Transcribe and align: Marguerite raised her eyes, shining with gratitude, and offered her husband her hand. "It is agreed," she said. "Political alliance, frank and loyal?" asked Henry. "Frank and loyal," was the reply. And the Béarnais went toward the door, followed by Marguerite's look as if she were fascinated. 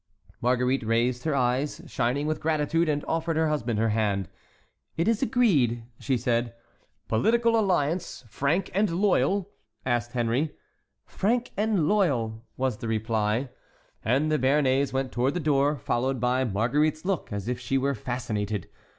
Marguerite 0.41 0.81
raised 0.83 1.25
her 1.25 1.35
eyes, 1.35 1.83
shining 1.85 2.25
with 2.25 2.39
gratitude, 2.39 2.89
and 2.89 3.05
offered 3.05 3.37
her 3.37 3.49
husband 3.49 3.77
her 3.77 3.89
hand. 3.89 4.29
"It 4.97 5.07
is 5.07 5.21
agreed," 5.21 5.83
she 5.99 6.17
said. 6.17 6.55
"Political 7.07 7.59
alliance, 7.59 8.25
frank 8.27 8.71
and 8.73 8.89
loyal?" 8.89 9.51
asked 9.85 10.13
Henry. 10.13 10.55
"Frank 11.05 11.51
and 11.55 11.87
loyal," 11.87 12.43
was 12.57 12.77
the 12.77 12.87
reply. 12.87 13.49
And 14.03 14.31
the 14.31 14.39
Béarnais 14.39 14.91
went 14.91 15.11
toward 15.11 15.35
the 15.35 15.39
door, 15.39 15.75
followed 15.77 16.19
by 16.19 16.45
Marguerite's 16.45 17.05
look 17.05 17.31
as 17.31 17.47
if 17.47 17.59
she 17.59 17.77
were 17.77 17.93
fascinated. 17.93 18.69